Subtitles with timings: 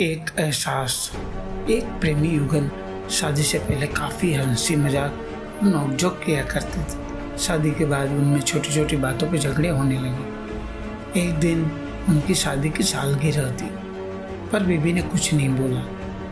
[0.00, 0.94] एक एहसास,
[1.70, 2.68] एक प्रेमी युगल
[3.10, 8.74] शादी से पहले काफ़ी हँसी मज़ाक नोकझोंक किया करते थे। शादी के बाद उनमें छोटी
[8.74, 11.64] छोटी बातों पे झगड़े होने लगे। एक दिन
[12.08, 13.68] उनकी शादी की सालगिरह थी,
[14.52, 15.80] पर बीबी ने कुछ नहीं बोला।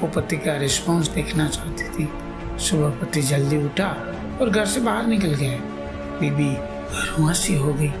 [0.00, 2.08] वो पति का रिस्पॉन्स देखना चाहती थी।
[2.60, 3.88] सुबह पति जल्दी उठा
[4.40, 5.58] और घर से बाहर निकल गया
[6.20, 7.92] बीबी सी हो गई।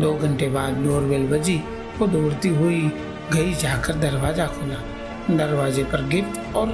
[0.00, 1.60] दो घंटे बाद डोरबेल बजी
[1.98, 2.80] वो दौड़ती हुई
[3.32, 6.70] गई जाकर दरवाज़ा खोला। दरवाजे पर गिफ्ट और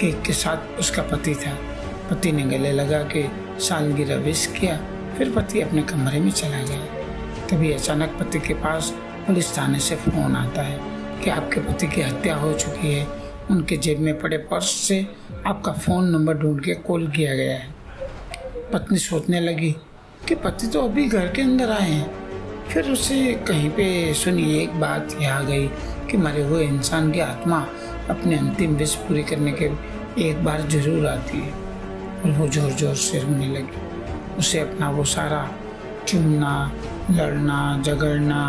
[0.00, 1.56] केक के साथ उसका पति था।
[2.10, 3.24] पति ने गले लगा के
[3.60, 4.76] सालगिरह विश किया,
[5.18, 8.90] फिर पति अपने कमरे में चला गया। तभी अचानक पति के पास
[9.26, 10.78] पुलिस थाने से फ़ोन आता है
[11.24, 13.06] कि आपके पति की हत्या हो चुकी है।
[13.50, 15.06] उनके जेब में पड़े पर्स से
[15.46, 17.76] आपका फ़ोन नंबर ढूंढ के कॉल किया गया है।
[18.72, 19.70] पत्नी सोचने लगी
[20.28, 22.27] कि पति तो अभी घर के अंदर आए हैं।
[22.68, 25.66] फिर उसे कहीं पे सुनी एक बात यहाँ गई
[26.10, 27.58] कि मरे हुए इंसान की आत्मा
[28.10, 29.70] अपने अंतिम विश पूरी करने के
[30.20, 31.52] एक बार ज़रूर आती है।
[32.18, 35.48] और वो ज़ोर ज़ोर से रोने लगी। उसे अपना वो सारा
[36.08, 36.72] चुनना,
[37.10, 38.40] लड़ना, झगड़ना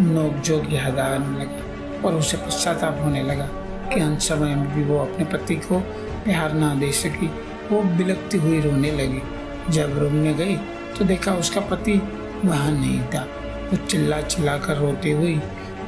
[0.00, 3.46] नोक जोक याद आने लगा और उसे पश्चाताप होने लगा
[3.92, 5.78] कि अंत समय में भी वो अपने पति को
[6.24, 7.26] प्यार ना दे सकी।
[7.70, 9.22] वो बिलकती हुई रोने लगी।
[9.70, 10.56] जब रोने गई
[10.98, 12.00] तो देखा उसका पति
[12.44, 13.26] वहाँ नहीं था।
[13.72, 15.34] वो चिल्ला चिल्ला कर रोती हुई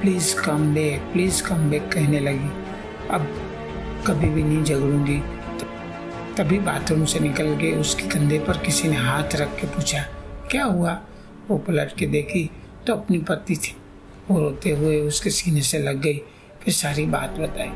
[0.00, 2.50] please come back please come back कहने लगी।
[3.10, 3.26] अब
[4.06, 5.18] कभी भी नहीं झगड़ूँगी
[6.36, 10.02] तभी बाथरूम से निकल के उसके कंधे पर किसी ने हाथ रख के पूछा,
[10.50, 10.98] क्या हुआ?
[11.48, 12.48] वो पलट के देखी
[12.86, 13.76] तो अपनी पति थी।
[14.30, 16.20] वो रोते हुए उसके सीने से लग गई,
[16.62, 17.68] फिर सारी बात बताई।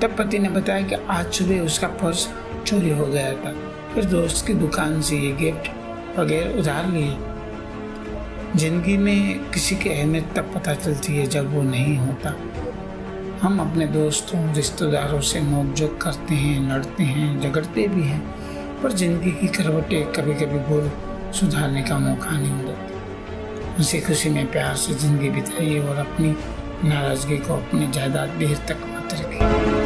[0.00, 2.28] तब पति ने बताया कि आज सुबह उसका पर्स
[2.66, 3.54] चोरी हो गया था।
[3.94, 7.16] फिर दोस्त की दुकान से ये गिफ्ट वगैरह उधार लिए।
[8.56, 12.30] ज़िंदगी में किसी की अहमियत तब पता चलती है जब वो नहीं होता।
[13.42, 18.20] हम अपने दोस्तों, रिश्तेदारों से नोकझोंक करते हैं, लड़ते हैं, झगड़ते भी हैं,
[18.82, 20.90] पर ज़िंदगी की करवटें कभी कभी भूल
[21.34, 26.34] सुधारने का मौका नहीं देती। हँसी खुशी में प्यार से ज़िंदगी बिताइए और अपनी
[26.84, 29.83] नाराज़गी को अपने ज़्यादा देर तक मत रखिए।